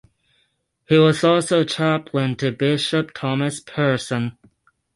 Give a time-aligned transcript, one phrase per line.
[0.89, 4.35] He was also Chaplain to Bishop Thomas Pearson.